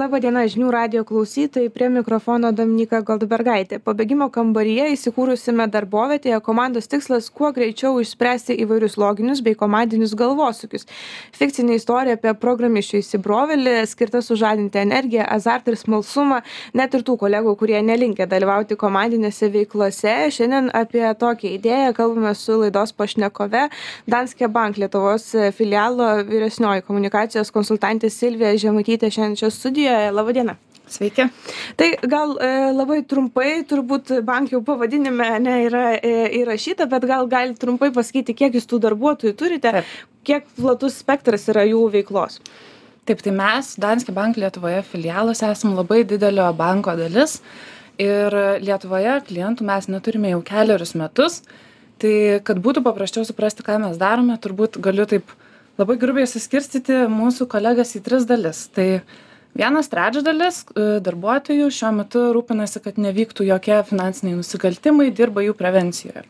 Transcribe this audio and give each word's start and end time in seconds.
Labadiena 0.00 0.46
žinių 0.48 0.70
radio 0.72 1.00
klausytojai, 1.04 1.68
prie 1.68 1.90
mikrofono 1.92 2.54
Dominika 2.56 3.02
Goldbergaitė. 3.04 3.76
Pabėgimo 3.84 4.30
kambaryje 4.32 4.86
įsikūrusime 4.94 5.66
darbovietėje 5.68 6.38
komandos 6.46 6.86
tikslas 6.88 7.26
kuo 7.28 7.50
greičiau 7.52 7.98
išspręsti 8.00 8.56
įvairius 8.64 8.96
loginius 9.02 9.42
bei 9.44 9.58
komandinius 9.60 10.14
galvosukius. 10.16 10.86
Fikcinė 11.36 11.76
istorija 11.76 12.16
apie 12.16 12.32
programišių 12.44 13.00
įsibrovelį, 13.02 13.74
skirta 13.90 14.22
sužadinti 14.24 14.80
energiją, 14.80 15.26
azartą 15.34 15.74
ir 15.74 15.76
smalsumą, 15.82 16.40
net 16.80 16.96
ir 16.96 17.04
tų 17.04 17.18
kolegų, 17.20 17.52
kurie 17.60 17.82
nelinkė 17.84 18.28
dalyvauti 18.30 18.80
komandinėse 18.80 19.52
veiklose. 19.52 20.16
Šiandien 20.32 20.72
apie 20.80 21.04
tokią 21.20 21.52
idėją 21.58 21.92
kalbame 22.00 22.32
su 22.38 22.56
laidos 22.62 22.96
pašnekove 22.96 23.66
Danske 24.08 24.48
Bank 24.48 24.80
Lietuvos 24.80 25.28
filialo 25.60 26.08
vyresnioji 26.32 26.88
komunikacijos 26.88 27.52
konsultantė 27.52 28.08
Silvija 28.08 28.56
Žemaitytė 28.64 29.12
šiandien 29.12 29.40
čia 29.44 29.52
studijoje 29.52 29.89
studijoje. 29.90 30.12
Labadiena. 30.12 30.56
Sveiki. 30.90 31.28
Tai 31.76 31.86
gal 32.10 32.32
e, 32.42 32.46
labai 32.74 33.04
trumpai, 33.06 33.62
turbūt 33.62 34.10
bankių 34.26 34.58
pavadinime 34.66 35.38
ne, 35.38 35.52
yra 35.68 35.92
e, 35.94 36.26
įrašyta, 36.40 36.88
bet 36.90 37.06
gal 37.06 37.28
gali 37.30 37.54
trumpai 37.54 37.92
pasakyti, 37.94 38.34
kiek 38.34 38.58
jūs 38.58 38.66
tų 38.66 38.80
darbuotojų 38.88 39.36
turite, 39.38 39.70
Taip. 39.70 39.92
kiek 40.26 40.48
platus 40.56 40.98
spektras 40.98 41.46
yra 41.52 41.62
jų 41.68 41.84
veiklos. 41.94 42.40
Taip, 43.06 43.22
tai 43.22 43.30
mes, 43.30 43.76
Danske 43.78 44.10
Bank 44.10 44.34
Lietuvoje 44.36 44.82
filialas, 44.82 45.44
esame 45.46 45.78
labai 45.78 46.02
didelio 46.02 46.48
banko 46.58 46.96
dalis 46.98 47.38
ir 47.94 48.34
Lietuvoje 48.58 49.20
klientų 49.30 49.70
mes 49.70 49.86
neturime 49.86 50.34
jau 50.34 50.42
keliarius 50.42 50.96
metus. 50.98 51.44
Tai 52.02 52.12
kad 52.42 52.58
būtų 52.58 52.82
paprasčiau 52.82 53.22
suprasti, 53.28 53.62
ką 53.62 53.78
mes 53.78 53.98
darome, 54.00 54.34
turbūt 54.42 54.80
galiu 54.82 55.06
taip 55.06 55.30
labai 55.80 55.96
grubiai 56.00 56.28
suskirstyti 56.28 57.04
mūsų 57.10 57.46
kolegas 57.50 57.94
į 57.96 58.02
tris 58.04 58.26
dalis. 58.28 58.66
Tai 58.74 58.88
vienas 59.56 59.90
trečdalis 59.92 60.62
e, 60.62 60.86
darbuotojų 61.04 61.68
šiuo 61.74 61.92
metu 62.00 62.24
rūpinasi 62.36 62.82
kad 62.84 63.00
nevyktų 63.00 63.46
jokie 63.48 63.80
finansiniai 63.88 64.38
nusikaltimai 64.38 65.10
dirba 65.14 65.44
jų 65.44 65.56
prevencijoje. 65.58 66.24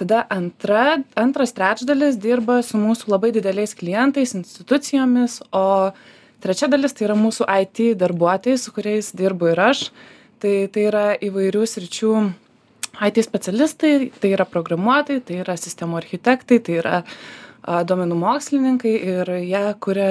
Tada 0.00 0.22
antra 0.32 1.02
antras 1.18 1.52
trečdalis 1.52 2.16
dirba 2.20 2.60
su 2.64 2.80
mūsų 2.80 3.10
labai 3.12 3.34
dideliais 3.36 3.74
klientais 3.76 4.32
institucijomis 4.38 5.40
o 5.52 5.92
trečia 6.40 6.70
dalis 6.72 6.96
tai 6.96 7.10
yra 7.10 7.18
mūsų 7.20 7.48
it 7.60 7.82
darbuotojai 8.00 8.58
su 8.58 8.72
kuriais 8.72 9.12
dirbu 9.16 9.52
ir 9.52 9.60
aš. 9.70 9.90
Tai 10.40 10.54
tai 10.72 10.86
yra 10.88 11.04
įvairių 11.20 11.66
sričių 11.68 12.14
it 13.04 13.20
specialistai 13.24 14.10
tai 14.20 14.32
yra 14.32 14.48
programuotojai 14.48 15.20
tai 15.20 15.42
yra 15.44 15.56
sistemų 15.60 16.00
architektai 16.00 16.58
tai 16.64 16.80
yra 16.80 17.02
duomenų 17.60 18.16
mokslininkai 18.16 18.94
ir 19.14 19.32
jie 19.44 19.64
kuria 19.84 20.10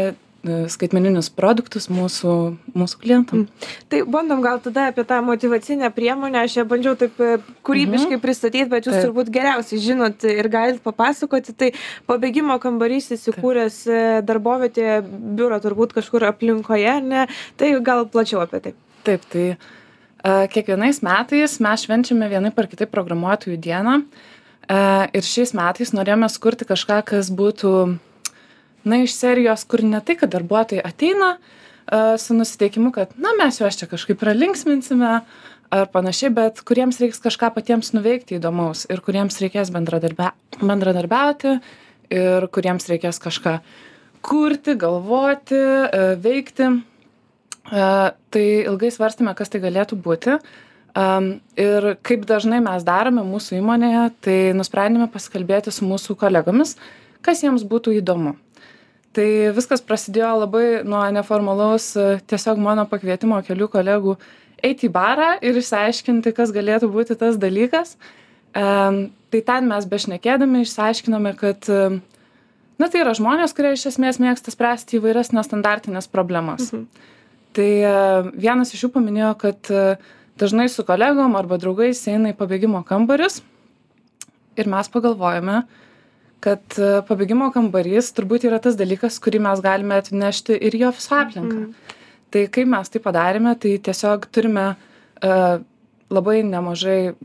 skaitmeninius 0.72 1.30
produktus 1.34 1.88
mūsų, 1.92 2.34
mūsų 2.78 3.00
klientam. 3.02 3.46
Mm. 3.46 3.72
Tai 3.92 4.02
bandom 4.16 4.44
gal 4.46 4.62
tada 4.64 4.90
apie 4.92 5.06
tą 5.08 5.20
motivacinę 5.26 5.90
priemonę, 5.96 6.44
aš 6.46 6.60
ją 6.60 6.66
bandžiau 6.70 6.96
taip 7.00 7.20
e, 7.24 7.38
kūrybiškai 7.68 8.18
mhm. 8.18 8.24
pristatyti, 8.24 8.68
bet 8.72 8.90
jūs 8.90 8.98
taip. 8.98 9.08
turbūt 9.08 9.32
geriausiai 9.34 9.82
žinot 9.84 10.28
ir 10.28 10.52
galite 10.52 10.84
papasakoti. 10.86 11.56
Tai 11.60 11.72
pabėgimo 12.10 12.60
kambarys 12.64 13.12
įsikūręs 13.18 13.82
e, 13.88 14.04
darbovietėje, 14.28 15.02
biuro 15.40 15.60
turbūt 15.64 15.98
kažkur 15.98 16.30
aplinkoje, 16.32 16.96
ne? 17.06 17.28
Tai 17.60 17.74
gal 17.86 18.08
plačiau 18.12 18.44
apie 18.46 18.64
tai. 18.64 18.76
Taip, 19.08 19.24
tai 19.32 19.46
kiekvienais 20.52 21.00
metais 21.06 21.60
mes 21.64 21.86
švenčiame 21.86 22.28
vienai 22.28 22.52
par 22.52 22.68
kitai 22.68 22.90
programuotojų 22.92 23.56
dieną. 23.56 24.02
Ir 24.70 25.26
šiais 25.26 25.56
metais 25.58 25.94
norėjome 25.96 26.28
skurti 26.30 26.68
kažką, 26.70 27.00
kas 27.08 27.32
būtų 27.34 27.72
na 28.84 29.02
iš 29.04 29.16
serijos 29.18 29.66
kur 29.70 29.84
ne 29.84 30.02
tai 30.06 30.16
kad 30.20 30.32
darbuotojai 30.34 30.84
ateina 30.86 31.36
a, 31.36 32.18
su 32.18 32.34
nusiteikimu 32.38 32.92
kad 32.96 33.14
na 33.18 33.34
mes 33.40 33.60
juos 33.62 33.78
čia 33.80 33.90
kažkaip 33.92 34.20
pralinksminsime 34.22 35.20
ar 35.70 35.90
panašiai 35.94 36.34
bet 36.34 36.64
kuriems 36.66 37.00
reiks 37.02 37.22
kažką 37.24 37.52
patiems 37.56 37.94
nuveikti 37.94 38.40
įdomaus 38.40 38.86
ir 38.90 39.04
kuriems 39.06 39.38
reikės 39.44 39.74
bendradarbia 39.74 40.32
bendradarbiauti 40.62 41.60
ir 42.14 42.48
kuriems 42.54 42.90
reikės 42.90 43.22
kažką 43.22 43.60
kurti 44.26 44.76
galvoti 44.80 45.60
a, 45.60 46.16
veikti. 46.22 46.72
A, 47.70 47.86
tai 48.34 48.48
ilgai 48.66 48.90
svarstėme 48.94 49.36
kas 49.38 49.52
tai 49.54 49.62
galėtų 49.62 50.00
būti. 50.02 50.40
Um, 50.98 51.36
ir 51.54 51.86
kaip 52.02 52.24
dažnai 52.26 52.58
mes 52.66 52.84
darome 52.84 53.22
mūsų 53.22 53.60
įmonėje, 53.60 54.06
tai 54.26 54.38
nusprendėme 54.58 55.06
pasikalbėti 55.14 55.72
su 55.72 55.86
mūsų 55.86 56.16
kolegomis, 56.18 56.74
kas 57.22 57.44
jiems 57.46 57.62
būtų 57.70 57.94
įdomu 58.00 58.34
tai 59.16 59.28
viskas 59.56 59.82
prasidėjo 59.86 60.32
labai 60.44 60.66
nuo 60.88 61.02
neformalaus 61.14 61.92
tiesiog 62.30 62.62
mano 62.62 62.86
pakvietimo 62.90 63.40
kelių 63.46 63.70
kolegų 63.74 64.16
eiti 64.64 64.90
į 64.90 64.94
barą 64.94 65.32
ir 65.46 65.58
išsiaiškinti, 65.60 66.34
kas 66.36 66.54
galėtų 66.56 66.92
būti 66.92 67.18
tas 67.20 67.40
dalykas. 67.40 67.96
Tai 68.54 69.42
ten 69.46 69.70
mes 69.70 69.88
bešnekėdami 69.90 70.64
išsiaiškinome, 70.66 71.34
kad 71.40 71.70
na, 71.70 72.88
tai 72.88 73.04
yra 73.04 73.14
žmonės, 73.18 73.54
kurie 73.56 73.76
iš 73.76 73.88
esmės 73.94 74.20
mėgsta 74.22 74.54
spręsti 74.54 75.00
įvairias 75.00 75.34
nestandartinės 75.36 76.10
problemas. 76.12 76.72
Mhm. 76.74 76.88
Tai 77.58 77.70
vienas 78.38 78.74
iš 78.76 78.86
jų 78.86 78.94
paminėjo, 78.94 79.34
kad 79.42 79.72
dažnai 80.40 80.70
su 80.72 80.86
kolegom 80.88 81.36
arba 81.40 81.58
draugais 81.62 82.02
eina 82.08 82.34
į 82.34 82.38
pabėgimo 82.40 82.84
kambarius 82.88 83.42
ir 84.60 84.70
mes 84.70 84.90
pagalvojame, 84.92 85.64
kad 86.44 86.78
e, 86.80 86.90
pabėgimo 87.08 87.50
kambarys 87.56 88.14
turbūt 88.16 88.46
yra 88.48 88.60
tas 88.64 88.78
dalykas, 88.80 89.20
kurį 89.24 89.42
mes 89.48 89.64
galime 89.64 90.00
atnešti 90.00 90.56
ir 90.56 90.78
į 90.78 90.86
ofiso 90.92 91.18
aplinką. 91.20 91.66
Mm. 91.66 91.98
Tai 92.30 92.46
kaip 92.54 92.70
mes 92.70 92.94
tai 92.94 93.02
padarėme, 93.02 93.56
tai 93.58 93.72
tiesiog 93.82 94.28
turime 94.30 94.66
uh, 94.76 95.56
labai 96.14 96.44
nemažai 96.46 97.16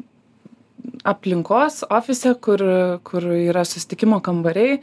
aplinkos 1.04 1.82
ofise, 1.92 2.32
kur, 2.40 2.64
kur 3.04 3.26
yra 3.36 3.66
sustikimo 3.68 4.22
kambariai. 4.24 4.78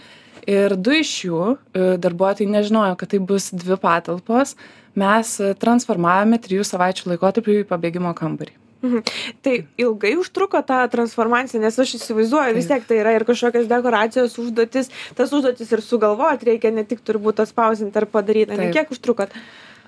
Ir 0.45 0.77
du 0.77 0.93
iš 0.99 1.15
jų 1.25 1.41
uh, 1.41 1.57
darbuotojai 2.05 2.53
nežinojo, 2.53 2.93
kad 3.01 3.15
tai 3.15 3.23
bus 3.33 3.49
dvi 3.49 3.81
patalpos. 3.81 4.53
Mes 4.93 5.33
transformavome 5.57 6.37
trijų 6.45 6.69
savaičių 6.69 7.15
laikotarpį 7.15 7.61
į 7.63 7.69
pabėgimo 7.73 8.13
kambarį. 8.13 8.60
Mhm. 8.81 9.01
Tai 9.45 9.53
ilgai 9.77 10.15
užtruko 10.17 10.61
ta 10.65 10.81
transformacija, 10.89 11.61
nes 11.61 11.75
aš 11.79 11.95
įsivaizduoju, 11.99 12.55
vis 12.57 12.69
tiek 12.69 12.85
tai 12.89 12.97
yra 13.03 13.13
ir 13.13 13.25
kažkokios 13.27 13.67
dekoracijos 13.69 14.37
užduotis, 14.41 14.89
tas 15.17 15.33
užduotis 15.33 15.69
ir 15.69 15.83
sugalvoti 15.85 16.49
reikia, 16.49 16.71
ne 16.73 16.83
tik 16.87 17.03
turbūt 17.05 17.43
atspausinti 17.43 18.01
ar 18.01 18.07
padaryti. 18.09 18.57
Ne, 18.57 18.71
kiek 18.73 18.89
užtrukot? 18.93 19.35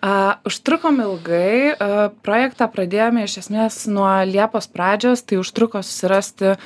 Uh, 0.04 0.36
užtrukom 0.46 1.00
ilgai, 1.00 1.74
uh, 1.74 2.10
projektą 2.28 2.68
pradėjome 2.70 3.24
iš 3.24 3.38
esmės 3.46 3.78
nuo 3.90 4.10
Liepos 4.28 4.68
pradžios, 4.70 5.24
tai 5.24 5.40
užtruko 5.40 5.80
susirasti 5.82 6.58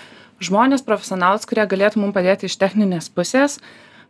žmonės 0.44 0.84
profesionalus, 0.84 1.46
kurie 1.48 1.64
galėtų 1.70 2.02
mums 2.02 2.16
padėti 2.18 2.50
iš 2.50 2.58
techninės 2.60 3.08
pusės. 3.14 3.60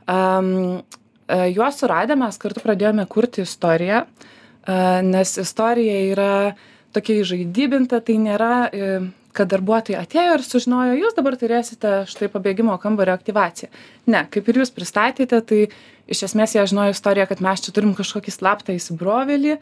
Um, 0.08 0.80
uh, 1.28 1.44
juos 1.52 1.84
suradę 1.84 2.18
mes 2.18 2.40
kartu 2.40 2.64
pradėjome 2.64 3.06
kurti 3.12 3.44
istoriją, 3.44 4.06
uh, 4.08 5.04
nes 5.04 5.36
istorija 5.44 6.00
yra 6.16 6.32
uh, 6.54 6.66
tokia 6.96 7.22
įžaidybinta 7.22 8.00
tai 8.06 8.18
nėra 8.22 8.54
e, 8.70 8.92
kad 9.38 9.50
darbuotojai 9.52 10.00
atėjo 10.02 10.38
ir 10.38 10.46
sužinojo 10.46 10.96
jūs 10.98 11.18
dabar 11.18 11.38
turėsite 11.40 11.94
štai 12.10 12.30
pabėgimo 12.34 12.78
kambario 12.82 13.16
aktyvaciją. 13.18 13.70
Ne 14.10 14.24
kaip 14.34 14.50
ir 14.50 14.62
jūs 14.64 14.74
pristatėte 14.74 15.42
tai 15.46 15.62
iš 16.10 16.24
esmės 16.30 16.56
jie 16.56 16.66
žinojo 16.72 16.96
istoriją 16.96 17.28
kad 17.30 17.44
mes 17.46 17.64
čia 17.66 17.76
turim 17.76 17.94
kažkokį 17.98 18.34
slaptą 18.34 18.76
įsibrovėlį 18.78 19.54
e, 19.54 19.60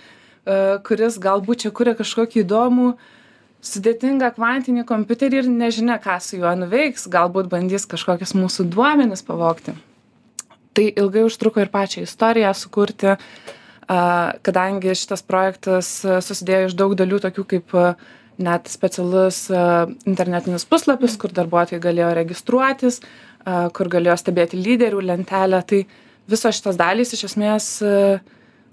kuris 0.88 1.20
galbūt 1.22 1.66
čia 1.66 1.74
kuria 1.76 1.96
kažkokį 1.98 2.44
įdomų 2.46 2.94
sudėtingą 3.66 4.30
kvantinį 4.36 4.86
kompiuterį 4.88 5.42
ir 5.42 5.52
nežinia 5.52 5.98
ką 6.02 6.20
su 6.22 6.40
juo 6.40 6.54
nuveiks 6.60 7.10
galbūt 7.12 7.50
bandys 7.52 7.88
kažkokius 7.90 8.36
mūsų 8.38 8.68
duomenis 8.72 9.26
pavogti. 9.26 9.74
Tai 10.76 10.86
ilgai 10.92 11.24
užtruko 11.26 11.64
ir 11.64 11.72
pačią 11.74 12.04
istoriją 12.06 12.52
sukurti 12.54 13.16
kadangi 13.88 14.96
šitas 14.98 15.22
projektas 15.26 15.90
susidėjo 16.04 16.70
iš 16.70 16.78
daug 16.78 16.96
dalių, 16.98 17.20
tokių 17.28 17.46
kaip 17.54 17.76
net 18.42 18.72
specialus 18.72 19.46
internetinis 20.08 20.66
puslapis, 20.68 21.16
kur 21.22 21.34
darbuotojai 21.36 21.84
galėjo 21.84 22.14
registruotis, 22.18 23.02
kur 23.46 23.92
galėjo 23.94 24.18
stebėti 24.20 24.60
lyderių 24.60 25.04
lentelę, 25.06 25.62
tai 25.70 25.86
visos 26.28 26.58
šitos 26.58 26.80
dalys 26.80 27.14
iš 27.16 27.28
esmės 27.30 27.70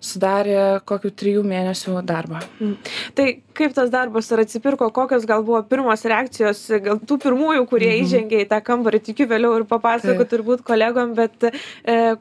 sudarė 0.03 0.83
kokių 0.89 1.13
trijų 1.15 1.45
mėnesių 1.47 2.01
darbą. 2.07 2.41
Mm. 2.59 2.75
Tai 3.15 3.27
kaip 3.55 3.77
tas 3.77 3.93
darbas 3.93 4.31
ar 4.35 4.43
atsipirko, 4.43 4.91
kokios 4.95 5.27
gal 5.29 5.45
buvo 5.47 5.63
pirmos 5.69 6.03
reakcijos, 6.09 6.65
gal 6.83 6.99
tų 6.99 7.21
pirmųjų, 7.23 7.63
kurie 7.71 7.93
mhm. 7.93 8.03
įžengė 8.03 8.43
į 8.43 8.49
tą 8.51 8.59
kambarį, 8.67 9.03
tikiu 9.11 9.29
vėliau 9.31 9.55
ir 9.61 9.67
papasakoti 9.71 10.31
turbūt 10.35 10.67
kolegom, 10.67 11.15
bet 11.19 11.47
e, 11.47 11.53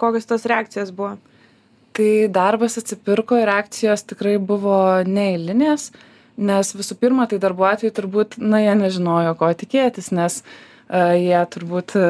kokios 0.01 0.29
tos 0.29 0.45
reakcijos 0.49 0.93
buvo? 0.93 1.15
Tai 1.97 2.27
darbas 2.31 2.77
atsipirko 2.79 3.39
ir 3.41 3.49
reakcijos 3.49 4.05
tikrai 4.09 4.37
buvo 4.39 4.77
neeilinės 5.07 5.91
nes 6.41 6.73
visų 6.75 6.97
pirma 7.01 7.27
tai 7.29 7.39
darbuotojai 7.41 7.93
turbūt 7.95 8.37
na 8.41 8.61
jie 8.63 8.75
nežinojo 8.79 9.35
ko 9.39 9.51
tikėtis 9.57 10.11
nes 10.15 10.41
a, 10.41 11.13
jie 11.17 11.41
turbūt 11.53 11.95
a, 11.99 12.07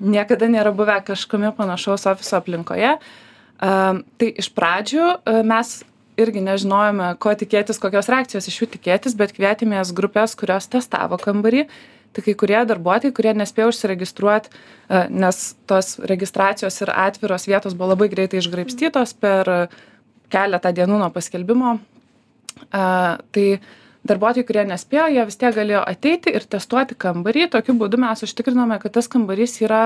niekada 0.00 0.48
nėra 0.50 0.72
buvę 0.76 0.98
kažkame 1.06 1.52
panašaus 1.56 2.06
ofiso 2.10 2.38
aplinkoje. 2.38 2.96
A, 2.98 3.72
tai 4.18 4.32
iš 4.40 4.50
pradžių 4.56 5.04
a, 5.04 5.38
mes 5.46 5.78
irgi 6.18 6.42
nežinojome 6.42 7.12
ko 7.22 7.34
tikėtis 7.38 7.78
kokios 7.82 8.10
reakcijos 8.10 8.50
iš 8.50 8.62
jų 8.62 8.72
tikėtis 8.74 9.14
bet 9.18 9.36
kvietėmės 9.36 9.94
grupes 9.94 10.34
kurios 10.38 10.66
testavo 10.70 11.18
kambarį 11.22 11.68
tai 12.12 12.24
kai 12.24 12.34
kurie 12.40 12.58
darbuotojai 12.68 13.14
kurie 13.14 13.34
nespėjo 13.36 13.70
užsiregistruot 13.72 14.48
e, 14.48 15.02
nes 15.10 15.40
tos 15.70 15.96
registracijos 16.10 16.80
ir 16.84 16.92
atviros 16.94 17.48
vietos 17.50 17.76
buvo 17.78 17.92
labai 17.92 18.10
greitai 18.12 18.40
išgraibstytos 18.42 19.14
per 19.20 19.52
keletą 20.32 20.72
dienų 20.76 21.00
nuo 21.02 21.10
paskelbimo. 21.14 21.76
E, 21.78 22.82
tai 23.34 23.46
darbuotojai 24.08 24.46
kurie 24.48 24.64
nespėjo 24.68 25.08
jie 25.14 25.26
vis 25.28 25.40
tiek 25.40 25.56
galėjo 25.56 25.82
ateiti 25.84 26.32
ir 26.34 26.46
testuoti 26.48 26.96
kambarį. 26.98 27.50
Tokiu 27.54 27.76
būdu 27.80 28.00
mes 28.00 28.24
užtikrinome 28.24 28.80
kad 28.82 28.96
tas 28.96 29.10
kambarys 29.10 29.60
yra 29.64 29.82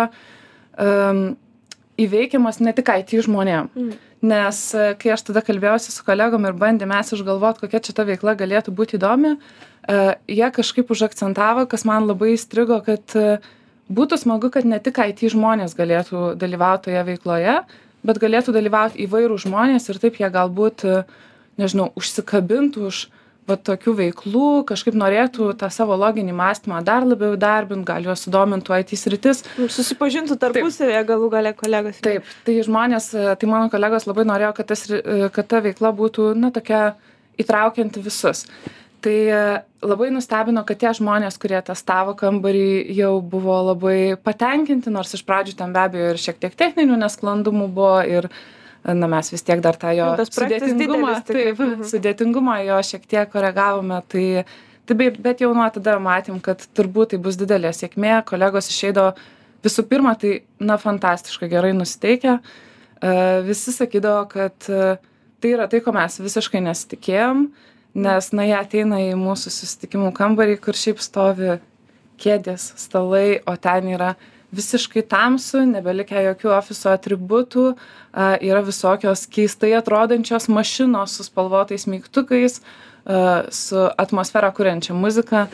įveikiamas 2.00 2.60
ne 2.60 2.72
tik 2.72 2.88
it 2.94 3.12
žmonėm 3.26 3.68
mm. 3.74 3.96
nes 4.24 4.60
e, 4.74 4.86
kai 5.00 5.12
aš 5.14 5.26
tada 5.28 5.42
kalbėjausi 5.44 5.92
su 5.92 6.04
kolegom 6.06 6.46
ir 6.48 6.56
bandėm 6.58 6.92
mes 6.92 7.12
išgalvot 7.12 7.60
kokia 7.60 7.82
čia 7.84 7.94
ta 7.96 8.06
veikla 8.08 8.34
galėtų 8.38 8.72
būti 8.76 8.96
įdomi 8.98 9.34
uh, 9.36 10.12
jie 10.28 10.48
kažkaip 10.56 10.90
užakcentavo 10.94 11.66
kas 11.68 11.84
man 11.88 12.08
labai 12.08 12.32
įstrigo 12.36 12.80
kad 12.86 13.16
uh, 13.18 13.44
būtų 13.92 14.20
smagu 14.24 14.52
kad 14.54 14.64
ne 14.68 14.80
tik 14.80 15.02
it 15.04 15.24
žmonės 15.34 15.76
galėtų 15.76 16.32
dalyvaut 16.40 16.86
toje 16.88 17.02
veikloje 17.12 17.60
bet 18.02 18.22
galėtų 18.22 18.56
dalyvaut 18.56 18.96
įvairūs 18.96 19.44
žmonės 19.46 19.90
ir 19.92 20.00
taip 20.02 20.16
jie 20.20 20.32
galbūt 20.32 20.86
uh, 20.88 21.04
nežinau 21.60 21.90
užsikabintų 21.98 22.88
už 22.88 23.06
va 23.48 23.56
tokių 23.58 23.94
veiklų 23.98 24.48
kažkaip 24.68 24.96
norėtų 24.98 25.48
tą 25.58 25.68
savo 25.74 25.96
loginį 25.98 26.34
mąstymą 26.38 26.82
dar 26.86 27.06
labiau 27.06 27.34
įdarbint 27.36 27.86
gal 27.86 28.04
juos 28.06 28.22
sudomintų 28.26 28.78
it 28.80 28.94
sritis. 28.98 29.42
Susipažintų 29.58 30.38
tarpusavyje 30.38 31.02
galų 31.08 31.30
gale 31.32 31.54
kolegos. 31.58 31.98
Taip 32.04 32.28
tai 32.46 32.60
žmonės 32.62 33.10
tai 33.12 33.50
mano 33.50 33.70
kolegos 33.72 34.06
labai 34.06 34.26
norėjo 34.28 34.52
kad 34.58 34.70
tas 34.70 34.86
kad 35.34 35.48
ta 35.48 35.62
veikla 35.64 35.92
būtų 35.96 36.34
na 36.38 36.52
tokia 36.54 36.94
įtraukianti 37.42 38.02
visus. 38.04 38.46
Tai 39.02 39.18
labai 39.82 40.12
nustebino 40.14 40.62
kad 40.62 40.78
tie 40.78 40.94
žmonės 40.94 41.38
kurie 41.42 41.58
testavo 41.66 42.14
kambarį 42.14 42.94
jau 42.94 43.16
buvo 43.20 43.58
labai 43.72 44.14
patenkinti 44.22 44.92
nors 44.94 45.14
iš 45.18 45.26
pradžių 45.26 45.58
ten 45.58 45.74
be 45.74 45.82
abejo 45.82 46.12
ir 46.12 46.22
šiek 46.22 46.38
tiek 46.38 46.54
techninių 46.54 47.00
nesklandumų 47.02 47.66
buvo 47.74 47.96
ir 48.06 48.30
na 48.84 49.08
mes 49.10 49.30
vis 49.32 49.44
tiek 49.46 49.62
dar 49.62 49.78
tą 49.78 49.92
jo 49.94 50.08
sudėtingumą 50.26 51.14
taip. 51.26 51.58
mhm. 51.58 51.86
sudėtingumą 51.90 52.58
jo 52.66 52.80
šiek 52.90 53.06
tiek 53.06 53.30
koregavome 53.32 54.02
tai 54.08 54.26
tai 54.86 54.96
bei 54.98 55.12
bet 55.14 55.40
jau 55.44 55.52
nuo 55.54 55.68
tada 55.70 55.98
matėm 56.02 56.40
kad 56.42 56.64
turbūt 56.74 57.14
tai 57.14 57.22
bus 57.22 57.38
didelė 57.38 57.70
sėkmė. 57.76 58.16
Kolegos 58.26 58.70
išeidavo 58.72 59.12
visų 59.62 59.86
pirma 59.86 60.16
tai 60.18 60.40
na 60.58 60.74
fantastiškai 60.82 61.46
gerai 61.52 61.70
nusiteikę. 61.76 62.38
E, 62.38 63.12
visi 63.46 63.74
sakydavo 63.74 64.24
kad 64.32 64.66
e, 64.66 64.96
tai 65.38 65.54
yra 65.54 65.68
tai 65.70 65.80
ko 65.84 65.94
mes 65.94 66.18
visiškai 66.18 66.64
nesitikėjom 66.66 67.46
nes 67.94 68.32
na 68.32 68.46
jie 68.48 68.56
ateina 68.56 69.00
į 69.04 69.12
mūsų 69.20 69.52
susitikimų 69.52 70.12
kambarį 70.16 70.56
kur 70.64 70.78
šiaip 70.78 71.00
stovi 71.02 71.58
kėdės 72.22 72.72
stalai 72.80 73.42
o 73.46 73.56
ten 73.60 73.90
yra 73.92 74.14
visiškai 74.52 75.02
tamsu 75.08 75.64
nebelikę 75.68 76.22
jokių 76.28 76.54
ofiso 76.58 76.92
atributų 76.92 77.72
a 78.12 78.32
yra 78.44 78.62
visokios 78.64 79.26
keistai 79.32 79.72
atrodančios 79.78 80.48
mašinos 80.52 81.16
su 81.16 81.26
spalvotais 81.28 81.88
mygtukais 81.88 82.60
a 82.60 83.44
su 83.50 83.86
atmosferą 83.98 84.52
kuriančia 84.54 84.94
muzika 84.94 85.48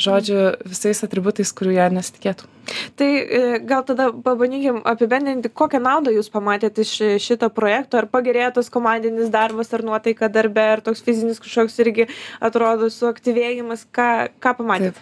žodžiu 0.00 0.56
visais 0.66 1.04
atributais 1.06 1.52
kurių 1.54 1.74
jie 1.76 1.84
nesitikėtų. 1.94 2.48
Tai 2.98 3.08
e, 3.08 3.42
gal 3.68 3.84
tada 3.86 4.08
pabandykim 4.10 4.80
apibendrinti 4.90 5.52
kokią 5.52 5.78
naudą 5.84 6.14
jūs 6.14 6.30
pamatėt 6.34 6.80
iš 6.82 6.94
šito 7.22 7.50
projekto? 7.54 8.00
Ar 8.00 8.08
pagerėjo 8.10 8.56
tas 8.58 8.72
komandinis 8.74 9.30
darbas 9.30 9.70
ar 9.76 9.84
nuotaika 9.86 10.30
darbe 10.32 10.64
ar 10.72 10.82
toks 10.82 11.04
fizinis 11.04 11.42
kažkoks 11.42 11.78
irgi 11.84 12.08
atrodo 12.42 12.90
suaktyvėjimas? 12.90 13.86
Ką 13.94 14.08
ką 14.42 14.56
pamatėt 14.58 14.98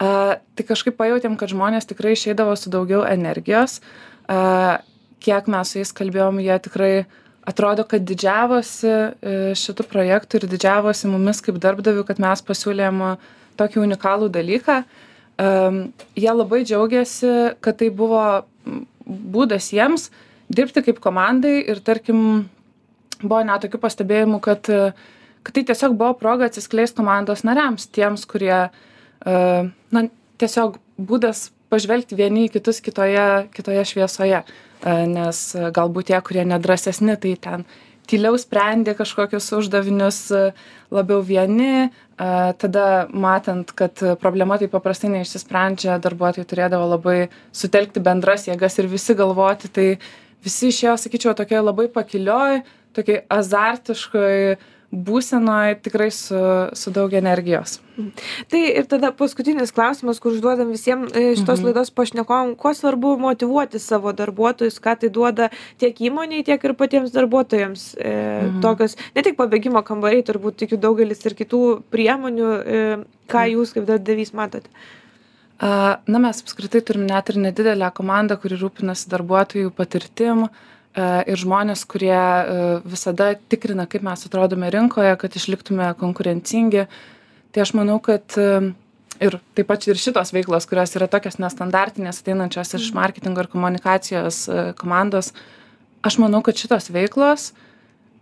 a 0.00 0.38
tai 0.56 0.66
kažkaip 0.68 0.96
pajautėm 0.98 1.36
kad 1.40 1.52
žmonės 1.52 1.88
tikrai 1.90 2.14
išeidavo 2.16 2.54
su 2.56 2.72
daugiau 2.72 3.02
energijos. 3.08 3.80
A 4.30 4.80
kiek 5.22 5.50
mes 5.50 5.70
su 5.72 5.80
jais 5.80 5.92
kalbėjom 5.94 6.40
jie 6.42 6.58
tikrai 6.64 6.92
atrodo 7.46 7.84
kad 7.88 8.04
didžiavosi 8.06 8.88
e, 8.88 9.36
šitu 9.58 9.86
projektu 9.90 10.38
ir 10.38 10.48
didžiavosi 10.50 11.10
mumis 11.10 11.42
kaip 11.42 11.58
darbdaviu 11.62 12.04
kad 12.06 12.22
mes 12.22 12.42
pasiūlėm 12.46 13.02
tokį 13.58 13.82
unikalų 13.82 14.30
dalyką. 14.32 14.82
Am 15.42 15.78
jie 16.14 16.32
labai 16.32 16.62
džiaugėsi 16.66 17.56
kad 17.64 17.78
tai 17.80 17.88
buvo 17.90 18.44
būdas 19.06 19.72
jiems 19.72 20.10
dirbti 20.52 20.82
kaip 20.84 21.00
komandai 21.02 21.62
ir 21.72 21.80
tarkim 21.80 22.44
buvo 23.22 23.40
net 23.46 23.64
tokių 23.64 23.80
pastebėjimų 23.82 24.40
kad 24.44 24.68
kad 25.42 25.56
tai 25.56 25.64
tiesiog 25.66 25.96
buvo 25.98 26.14
proga 26.20 26.46
atsiskleist 26.46 26.94
komandos 26.98 27.42
nariams 27.48 27.88
tiems 27.90 28.26
kurie 28.30 28.68
na 29.24 30.02
tiesiog 30.40 30.78
būdas 30.98 31.50
pažvelgti 31.72 32.18
vieni 32.18 32.46
į 32.48 32.52
kitus 32.58 32.82
kitoje 32.84 33.48
kitoje 33.54 33.86
šviesoje. 33.92 34.42
Nes 34.82 35.40
galbūt 35.54 36.10
tie 36.10 36.18
kurie 36.26 36.44
nedrąsesni 36.48 37.14
tai 37.22 37.36
ten 37.38 37.64
tyliau 38.10 38.34
sprendė 38.40 38.96
kažkokius 38.98 39.46
uždavinius 39.54 40.18
labiau 40.90 41.22
vieni. 41.22 41.92
Tada 42.18 43.06
matant 43.08 43.70
kad 43.78 44.02
problema 44.20 44.58
taip 44.58 44.74
paprastai 44.74 45.12
neišsisprendžia 45.14 46.00
darbuotojai 46.02 46.48
turėdavo 46.50 46.90
labai 46.96 47.16
sutelkti 47.54 48.02
bendras 48.02 48.48
jėgas 48.50 48.78
ir 48.82 48.90
visi 48.90 49.16
galvoti. 49.18 49.70
Tai 49.70 49.88
visi 50.42 50.70
išėjo 50.74 50.98
sakyčiau 50.98 51.38
tokioj 51.38 51.62
labai 51.70 51.88
pakilioj 51.94 52.62
tokioj 52.96 53.22
azartiškoj 53.32 54.56
būsenoj 54.92 55.78
tikrai 55.80 56.10
su 56.12 56.38
su 56.76 56.92
daug 56.92 57.12
energijos 57.16 57.78
tai 58.52 58.60
ir 58.80 58.86
tada 58.88 59.10
paskutinis 59.16 59.72
klausimas 59.72 60.20
kur 60.20 60.34
užduodam 60.36 60.72
visiem 60.72 61.06
e, 61.08 61.32
šitos 61.38 61.60
mhm. 61.60 61.66
laidos 61.66 61.90
pašnekovam 61.96 62.54
kuo 62.60 62.74
svarbu 62.76 63.14
motyvuoti 63.20 63.80
savo 63.80 64.12
darbuotojus 64.16 64.76
ką 64.84 64.96
tai 65.00 65.08
duoda 65.08 65.48
tiek 65.80 65.96
įmonei 66.08 66.44
tiek 66.44 66.64
ir 66.64 66.74
patiems 66.76 67.14
darbuotojams 67.16 67.86
e, 67.96 68.12
mhm. 68.12 68.60
tokios 68.64 68.98
ne 69.16 69.24
tik 69.24 69.38
pabėgimo 69.40 69.82
kambariai 69.86 70.26
turbūt 70.28 70.60
tikiu 70.64 70.80
daugelis 70.80 71.24
ir 71.24 71.36
kitų 71.40 71.62
priemonių 71.92 72.50
e, 72.52 72.82
ką 73.32 73.46
jūs 73.54 73.72
kaip 73.76 73.88
darbdavys 73.88 74.34
matote 74.36 74.68
na 75.62 76.18
mes 76.18 76.40
apskritai 76.42 76.80
turim 76.82 77.06
net 77.06 77.28
ir 77.30 77.38
nedidelę 77.38 77.92
komandą 77.94 78.36
kuri 78.42 78.58
rūpinasi 78.60 79.08
darbuotojų 79.12 79.70
patirtim 79.76 80.48
E, 80.48 80.58
ir 81.00 81.40
žmonės, 81.40 81.86
kurie 81.88 82.12
e, 82.12 82.60
visada 82.84 83.32
tikrina, 83.48 83.86
kaip 83.88 84.04
mes 84.04 84.26
atrodome 84.28 84.68
rinkoje, 84.72 85.14
kad 85.20 85.38
išliktume 85.38 85.88
konkurencingi. 86.00 86.86
Tai 87.52 87.64
aš 87.64 87.72
manau, 87.78 87.96
kad 88.04 88.36
e, 88.36 88.72
ir 89.24 89.38
taip 89.56 89.70
pat 89.70 89.88
ir 89.88 90.00
šitos 90.00 90.34
veiklos, 90.36 90.68
kurios 90.68 90.92
yra 90.98 91.08
tokios 91.08 91.40
nestandartinės, 91.40 92.20
ateinančios 92.22 92.76
iš 92.76 92.90
mhm. 92.90 93.00
marketingo 93.00 93.44
ir 93.44 93.50
komunikacijos 93.52 94.44
komandos, 94.80 95.32
aš 96.02 96.18
manau, 96.20 96.42
kad 96.44 96.58
šitos 96.58 96.90
veiklos 96.92 97.52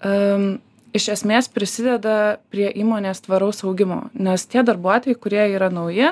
um, 0.05 0.59
iš 0.97 1.09
esmės 1.15 1.49
prisideda 1.53 2.39
prie 2.53 2.69
įmonės 2.83 3.25
tvaraus 3.25 3.65
augimo, 3.65 4.05
nes 4.15 4.47
tie 4.51 4.65
darbuotojai, 4.67 5.17
kurie 5.19 5.43
yra 5.55 5.71
nauji, 5.73 6.11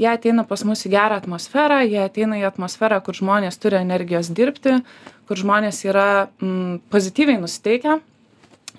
jie 0.00 0.08
ateina 0.10 0.44
pas 0.48 0.64
mus 0.66 0.84
į 0.86 0.92
gerą 0.94 1.18
atmosferą, 1.20 1.82
jie 1.86 2.00
ateina 2.04 2.38
į 2.40 2.46
atmosferą, 2.48 3.00
kur 3.04 3.16
žmonės 3.16 3.58
turi 3.62 3.78
energijos 3.80 4.30
dirbti, 4.34 4.80
kur 5.28 5.40
žmonės 5.40 5.84
yra 5.86 6.26
mm, 6.40 6.82
pozityviai 6.92 7.40
nusiteikę. 7.42 8.00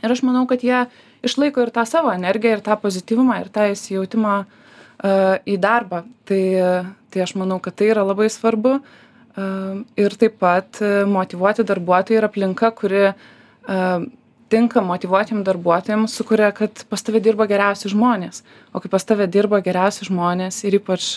Ir 0.04 0.14
aš 0.14 0.22
manau, 0.28 0.44
kad 0.50 0.66
jie 0.66 0.86
išlaiko 1.26 1.64
ir 1.66 1.72
tą 1.74 1.86
savo 1.90 2.12
energiją, 2.14 2.58
ir 2.58 2.66
tą 2.66 2.76
pozityvumą, 2.82 3.40
ir 3.42 3.50
tą 3.54 3.70
įsijautimą 3.72 4.36
uh, 4.44 5.38
į 5.48 5.56
darbą. 5.62 6.04
Tai, 6.30 6.44
tai 7.14 7.24
aš 7.26 7.36
manau, 7.40 7.58
kad 7.64 7.78
tai 7.80 7.90
yra 7.94 8.06
labai 8.06 8.28
svarbu. 8.30 8.78
Uh, 9.36 9.82
ir 10.00 10.14
taip 10.20 10.38
pat 10.40 10.80
uh, 10.84 11.04
motivuoti 11.10 11.66
darbuotojai 11.68 12.22
ir 12.22 12.28
aplinka, 12.28 12.70
kuri 12.78 13.02
uh, 13.10 14.06
tinka 14.50 14.82
motyvuotiem 14.86 15.44
darbuotojam, 15.46 16.08
sukuria, 16.12 16.52
kad 16.56 16.86
pas 16.90 17.02
tave 17.04 17.22
dirba 17.24 17.48
geriausi 17.50 17.92
žmonės. 17.92 18.44
O 18.74 18.82
kai 18.84 18.92
pas 18.94 19.06
tave 19.06 19.28
dirba 19.32 19.62
geriausi 19.66 20.08
žmonės 20.10 20.64
ir 20.68 20.80
ypač, 20.80 21.16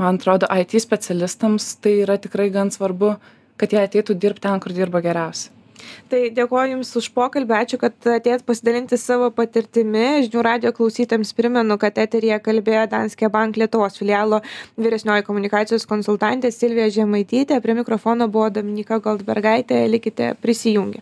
man 0.00 0.18
atrodo, 0.18 0.48
IT 0.50 0.80
specialistams, 0.82 1.76
tai 1.82 2.00
yra 2.06 2.18
tikrai 2.18 2.50
gan 2.54 2.72
svarbu 2.74 3.14
kad 3.60 3.72
jie 3.74 3.80
ateitų 3.84 4.16
dirbt 4.16 4.44
ten, 4.44 4.60
kur 4.62 4.72
dirba 4.76 5.02
geriausiai. 5.04 5.56
Tai 6.12 6.18
dėkuoju 6.36 6.74
Jums 6.74 6.90
už 7.00 7.06
pokalbį, 7.16 7.54
ačiū, 7.56 7.78
kad 7.80 7.94
atėjot 8.14 8.42
pasidalinti 8.44 8.98
savo 9.00 9.30
patirtimi. 9.32 10.26
Žinių 10.26 10.42
radio 10.44 10.72
klausytėms 10.76 11.32
primenu, 11.38 11.78
kad 11.80 11.96
eterija 12.02 12.36
kalbėjo 12.44 12.84
Danske 12.92 13.30
Bank 13.32 13.56
Lietuvos 13.56 13.96
filialo 13.96 14.42
vyresnioji 14.76 15.24
komunikacijos 15.24 15.88
konsultantė 15.88 16.52
Silvija 16.52 16.90
Žemaitytė, 16.98 17.62
prie 17.64 17.78
mikrofono 17.80 18.28
buvo 18.28 18.50
Dominika 18.52 19.00
Goldbergaitė, 19.00 19.86
likite 19.88 20.34
prisijungę. 20.44 21.00